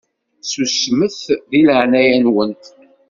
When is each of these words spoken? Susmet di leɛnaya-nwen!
Susmet 0.51 1.19
di 1.49 1.61
leɛnaya-nwen! 1.67 2.51